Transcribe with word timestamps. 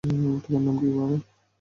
তোমার 0.43 0.61
নাম 0.65 0.75
কী, 0.79 0.87
বাবা? 0.89 1.17